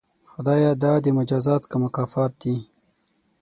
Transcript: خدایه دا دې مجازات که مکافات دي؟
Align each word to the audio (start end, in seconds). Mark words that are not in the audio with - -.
خدایه 0.31 0.71
دا 0.83 0.93
دې 1.03 1.11
مجازات 1.19 1.63
که 1.69 1.75
مکافات 1.83 2.31
دي؟ 2.41 2.55